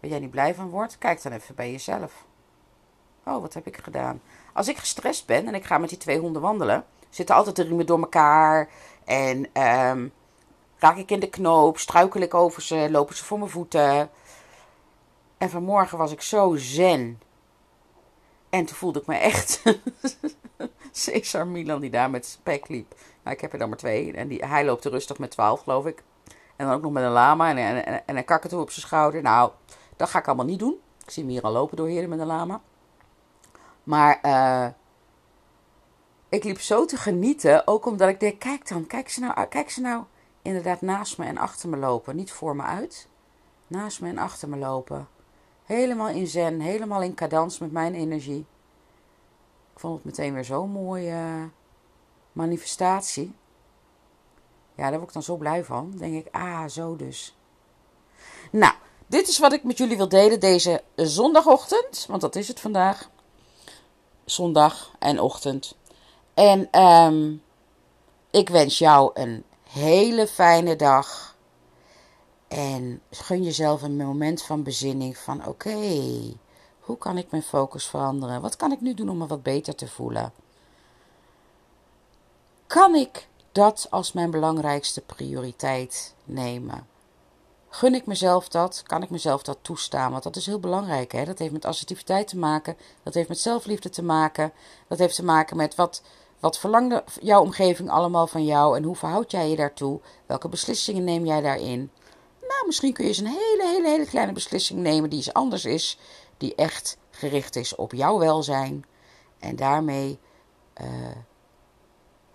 waar 0.00 0.10
jij 0.10 0.18
niet 0.18 0.30
blij 0.30 0.54
van 0.54 0.68
wordt, 0.68 0.98
kijk 0.98 1.22
dan 1.22 1.32
even 1.32 1.54
bij 1.54 1.70
jezelf. 1.70 2.26
Oh, 3.24 3.40
wat 3.40 3.54
heb 3.54 3.66
ik 3.66 3.76
gedaan? 3.76 4.20
Als 4.52 4.68
ik 4.68 4.76
gestrest 4.76 5.26
ben 5.26 5.46
en 5.46 5.54
ik 5.54 5.64
ga 5.64 5.78
met 5.78 5.88
die 5.88 5.98
twee 5.98 6.18
honden 6.18 6.42
wandelen, 6.42 6.84
zitten 7.08 7.34
altijd 7.34 7.56
de 7.56 7.62
riemen 7.62 7.86
door 7.86 8.00
elkaar 8.00 8.68
en 9.04 9.62
um, 9.62 10.12
raak 10.78 10.96
ik 10.96 11.10
in 11.10 11.20
de 11.20 11.30
knoop, 11.30 11.78
struikel 11.78 12.20
ik 12.20 12.34
over 12.34 12.62
ze, 12.62 12.88
lopen 12.90 13.16
ze 13.16 13.24
voor 13.24 13.38
mijn 13.38 13.50
voeten. 13.50 14.10
En 15.42 15.50
vanmorgen 15.50 15.98
was 15.98 16.12
ik 16.12 16.20
zo 16.20 16.56
zen. 16.56 17.20
En 18.50 18.64
toen 18.64 18.76
voelde 18.76 19.00
ik 19.00 19.06
me 19.06 19.14
echt 19.14 19.62
Cesar 20.92 21.46
Milan 21.46 21.80
die 21.80 21.90
daar 21.90 22.10
met 22.10 22.26
spek 22.26 22.68
liep. 22.68 22.94
Nou, 23.22 23.36
ik 23.36 23.42
heb 23.42 23.52
er 23.52 23.58
dan 23.58 23.68
maar 23.68 23.78
twee. 23.78 24.12
En 24.12 24.28
die, 24.28 24.44
hij 24.46 24.64
loopt 24.64 24.84
er 24.84 24.90
rustig 24.90 25.18
met 25.18 25.30
twaalf, 25.30 25.60
geloof 25.60 25.86
ik. 25.86 26.02
En 26.56 26.66
dan 26.66 26.74
ook 26.74 26.82
nog 26.82 26.92
met 26.92 27.02
een 27.02 27.10
lama 27.10 27.50
en, 27.50 27.56
en, 27.56 27.86
en, 27.86 28.06
en 28.06 28.16
een 28.16 28.24
kakatoe 28.24 28.60
op 28.60 28.70
zijn 28.70 28.86
schouder. 28.86 29.22
Nou, 29.22 29.50
dat 29.96 30.10
ga 30.10 30.18
ik 30.18 30.26
allemaal 30.26 30.46
niet 30.46 30.58
doen. 30.58 30.80
Ik 31.04 31.10
zie 31.10 31.22
hem 31.22 31.32
hier 31.32 31.42
al 31.42 31.52
lopen 31.52 31.76
door 31.76 31.88
heren 31.88 32.08
met 32.08 32.18
een 32.18 32.26
lama. 32.26 32.60
Maar 33.82 34.18
uh, 34.22 34.66
ik 36.28 36.44
liep 36.44 36.60
zo 36.60 36.84
te 36.84 36.96
genieten. 36.96 37.66
Ook 37.66 37.86
omdat 37.86 38.08
ik 38.08 38.20
denk, 38.20 38.38
kijk 38.38 38.68
dan, 38.68 38.86
kijk 38.86 39.08
ze 39.08 39.20
nou, 39.20 39.46
kijk 39.46 39.70
ze 39.70 39.80
nou 39.80 40.02
inderdaad 40.42 40.80
naast 40.80 41.18
me 41.18 41.24
en 41.24 41.38
achter 41.38 41.68
me 41.68 41.76
lopen. 41.76 42.16
Niet 42.16 42.32
voor 42.32 42.56
me 42.56 42.62
uit. 42.62 43.08
Naast 43.66 44.00
me 44.00 44.08
en 44.08 44.18
achter 44.18 44.48
me 44.48 44.56
lopen. 44.56 45.08
Helemaal 45.64 46.08
in 46.08 46.26
zen, 46.26 46.60
helemaal 46.60 47.02
in 47.02 47.14
cadans 47.14 47.58
met 47.58 47.72
mijn 47.72 47.94
energie. 47.94 48.46
Ik 49.72 49.80
vond 49.80 49.94
het 49.94 50.04
meteen 50.04 50.34
weer 50.34 50.44
zo'n 50.44 50.70
mooie 50.70 51.50
manifestatie. 52.32 53.34
Ja, 54.74 54.82
daar 54.82 54.98
word 54.98 55.08
ik 55.08 55.12
dan 55.12 55.22
zo 55.22 55.36
blij 55.36 55.64
van. 55.64 55.92
Denk 55.96 56.26
ik, 56.26 56.34
ah, 56.34 56.68
zo 56.68 56.96
dus. 56.96 57.36
Nou, 58.50 58.74
dit 59.06 59.28
is 59.28 59.38
wat 59.38 59.52
ik 59.52 59.64
met 59.64 59.78
jullie 59.78 59.96
wil 59.96 60.08
delen 60.08 60.40
deze 60.40 60.82
zondagochtend. 60.96 62.06
Want 62.08 62.20
dat 62.20 62.36
is 62.36 62.48
het 62.48 62.60
vandaag. 62.60 63.10
Zondag 64.24 64.90
en 64.98 65.20
ochtend. 65.20 65.76
En 66.34 66.80
um, 66.82 67.42
ik 68.30 68.48
wens 68.48 68.78
jou 68.78 69.10
een 69.14 69.44
hele 69.68 70.26
fijne 70.26 70.76
dag. 70.76 71.31
En 72.52 73.02
gun 73.10 73.42
jezelf 73.42 73.82
een 73.82 73.96
moment 73.96 74.42
van 74.42 74.62
bezinning 74.62 75.18
van 75.18 75.46
oké, 75.46 75.76
hoe 76.80 76.98
kan 76.98 77.18
ik 77.18 77.30
mijn 77.30 77.42
focus 77.42 77.86
veranderen? 77.86 78.40
Wat 78.40 78.56
kan 78.56 78.72
ik 78.72 78.80
nu 78.80 78.94
doen 78.94 79.08
om 79.08 79.18
me 79.18 79.26
wat 79.26 79.42
beter 79.42 79.74
te 79.74 79.88
voelen? 79.88 80.32
Kan 82.66 82.94
ik 82.94 83.28
dat 83.52 83.86
als 83.90 84.12
mijn 84.12 84.30
belangrijkste 84.30 85.00
prioriteit 85.00 86.14
nemen? 86.24 86.86
Gun 87.68 87.94
ik 87.94 88.06
mezelf 88.06 88.48
dat? 88.48 88.82
Kan 88.86 89.02
ik 89.02 89.10
mezelf 89.10 89.42
dat 89.42 89.58
toestaan? 89.62 90.10
Want 90.10 90.22
dat 90.22 90.36
is 90.36 90.46
heel 90.46 90.60
belangrijk. 90.60 91.12
Hè? 91.12 91.24
Dat 91.24 91.38
heeft 91.38 91.52
met 91.52 91.64
assertiviteit 91.64 92.28
te 92.28 92.38
maken. 92.38 92.76
Dat 93.02 93.14
heeft 93.14 93.28
met 93.28 93.38
zelfliefde 93.38 93.90
te 93.90 94.02
maken. 94.02 94.52
Dat 94.88 94.98
heeft 94.98 95.14
te 95.14 95.24
maken 95.24 95.56
met 95.56 95.74
wat, 95.74 96.02
wat 96.40 96.58
verlangt 96.58 97.02
jouw 97.20 97.40
omgeving 97.42 97.90
allemaal 97.90 98.26
van 98.26 98.44
jou? 98.44 98.76
En 98.76 98.82
hoe 98.82 98.96
verhoud 98.96 99.30
jij 99.30 99.50
je 99.50 99.56
daartoe? 99.56 100.00
Welke 100.26 100.48
beslissingen 100.48 101.04
neem 101.04 101.26
jij 101.26 101.40
daarin? 101.40 101.90
Nou, 102.52 102.66
misschien 102.66 102.92
kun 102.92 103.04
je 103.04 103.10
eens 103.10 103.18
een 103.18 103.26
hele, 103.26 103.66
hele, 103.66 103.88
hele 103.88 104.06
kleine 104.06 104.32
beslissing 104.32 104.80
nemen 104.80 105.10
die 105.10 105.18
iets 105.18 105.32
anders 105.32 105.64
is. 105.64 105.98
Die 106.36 106.54
echt 106.54 106.96
gericht 107.10 107.56
is 107.56 107.74
op 107.74 107.92
jouw 107.92 108.18
welzijn. 108.18 108.84
En 109.38 109.56
daarmee 109.56 110.18
uh, 110.80 110.86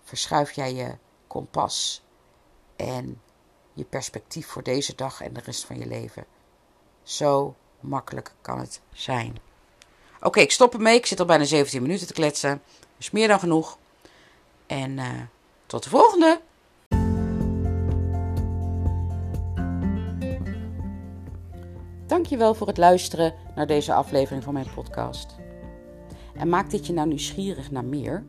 verschuif 0.02 0.52
jij 0.52 0.74
je 0.74 0.96
kompas. 1.26 2.02
En 2.76 3.20
je 3.72 3.84
perspectief 3.84 4.46
voor 4.46 4.62
deze 4.62 4.94
dag 4.94 5.20
en 5.20 5.32
de 5.32 5.40
rest 5.40 5.64
van 5.64 5.78
je 5.78 5.86
leven. 5.86 6.24
Zo 7.02 7.54
makkelijk 7.80 8.32
kan 8.40 8.58
het 8.58 8.80
zijn. 8.92 9.38
Oké, 10.20 10.40
ik 10.40 10.52
stop 10.52 10.74
ermee. 10.74 10.96
Ik 10.96 11.06
zit 11.06 11.20
al 11.20 11.26
bijna 11.26 11.44
17 11.44 11.82
minuten 11.82 12.06
te 12.06 12.12
kletsen. 12.12 12.62
Dus 12.96 13.10
meer 13.10 13.28
dan 13.28 13.38
genoeg. 13.38 13.78
En 14.66 14.98
uh, 14.98 15.22
tot 15.66 15.82
de 15.82 15.90
volgende. 15.90 16.40
Dankjewel 22.28 22.54
voor 22.54 22.66
het 22.66 22.76
luisteren 22.76 23.34
naar 23.54 23.66
deze 23.66 23.94
aflevering 23.94 24.44
van 24.44 24.52
mijn 24.52 24.70
podcast. 24.74 25.36
En 26.34 26.48
maakt 26.48 26.70
dit 26.70 26.86
je 26.86 26.92
nou 26.92 27.08
nieuwsgierig 27.08 27.70
naar 27.70 27.84
meer? 27.84 28.24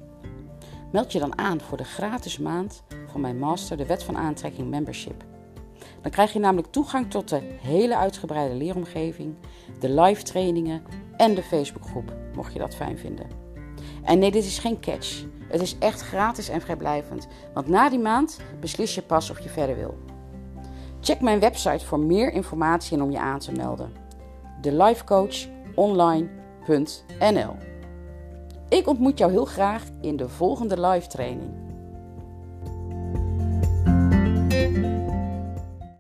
Meld 0.91 1.12
je 1.12 1.20
dan 1.20 1.38
aan 1.38 1.62
voor 1.62 1.77
de 1.77 1.84
gratis 1.84 2.38
maand 2.38 2.84
van 3.12 3.22
mijn 3.22 3.39
master, 3.39 3.77
de 3.77 3.86
Wet 3.86 4.03
van 4.03 4.18
Aantrekking 4.18 4.70
Membership. 4.70 5.24
Dan 6.01 6.12
krijg 6.12 6.34
je 6.34 6.39
namelijk 6.39 6.72
toegang 6.72 7.12
tot 7.12 7.29
de 7.29 7.41
hele 7.62 7.98
uitgebreide 7.98 8.56
leeromgeving, 8.56 9.36
de 9.80 9.89
live 9.89 10.23
trainingen 10.23 10.84
en 11.17 11.36
de 11.36 11.43
Facebookgroep, 11.43 12.13
mocht 12.36 12.54
je 12.54 12.60
dat 12.60 12.76
fijn 12.76 12.97
vinden. 12.97 13.28
En 14.04 14.19
nee, 14.19 14.32
dit 14.32 14.45
is 14.45 14.60
geen 14.60 14.80
catch. 14.80 15.23
Het 15.47 15.62
is 15.62 15.78
echt 15.80 16.02
gratis 16.02 16.50
en 16.50 16.62
vrijblijvend, 16.62 17.28
want 17.54 17.67
na 17.67 17.89
die 17.89 18.00
maand 18.00 18.39
beslis 18.60 18.95
je 18.95 19.02
pas 19.02 19.30
of 19.30 19.39
je 19.39 19.50
verder 19.50 19.76
wil. 19.76 19.97
Check 21.01 21.21
mijn 21.21 21.39
website 21.39 21.85
voor 21.85 21.99
meer 21.99 22.33
informatie 22.33 22.97
en 22.97 23.03
om 23.03 23.12
je 23.12 23.19
aan 23.19 23.39
te 23.39 23.51
melden. 23.51 23.91
thelifecoachonline.nl 24.62 27.55
Ik 28.69 28.88
ontmoet 28.88 29.17
jou 29.17 29.31
heel 29.31 29.45
graag 29.45 29.83
in 30.01 30.17
de 30.17 30.29
volgende 30.29 30.88
live 30.88 31.07
training. 31.07 31.68